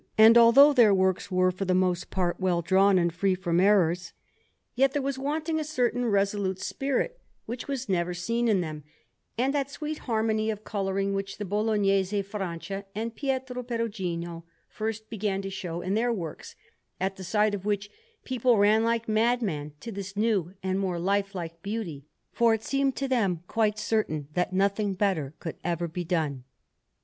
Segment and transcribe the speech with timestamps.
[0.17, 4.13] And although their works were for the most part well drawn and free from errors,
[4.73, 8.83] yet there was wanting a certain resolute spirit which was never seen in them,
[9.37, 15.39] and that sweet harmony of colouring which the Bolognese Francia and Pietro Perugino first began
[15.43, 16.55] to show in their works;
[16.99, 17.91] at the sight of which
[18.23, 23.07] people ran like madmen to this new and more lifelike beauty, for it seemed to
[23.07, 26.43] them quite certain that nothing better could ever be done.